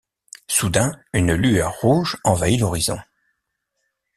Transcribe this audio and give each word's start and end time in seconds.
Soudain 0.47 0.93
une 1.13 1.35
lueur 1.35 1.73
rouge 1.79 2.17
envahit 2.23 2.59
l'horizon. 2.59 2.97